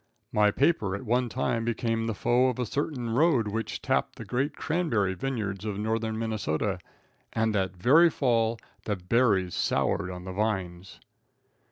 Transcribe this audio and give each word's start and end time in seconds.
My 0.31 0.49
paper 0.49 0.95
at 0.95 1.05
one 1.05 1.29
time 1.29 1.63
became 1.63 2.07
the 2.07 2.15
foe 2.15 2.47
of 2.49 2.57
a 2.57 2.65
certain 2.65 3.11
road 3.11 3.47
which 3.49 3.83
tapped 3.83 4.15
the 4.15 4.25
great 4.25 4.55
cranberry 4.55 5.13
vineyards 5.13 5.63
of 5.63 5.77
northern 5.77 6.17
Minnesota, 6.17 6.79
and 7.33 7.53
that 7.53 7.75
very 7.77 8.09
fall 8.09 8.57
the 8.85 8.95
berries 8.95 9.53
soured 9.53 10.09
on 10.09 10.23
the 10.25 10.33
vines! 10.33 10.99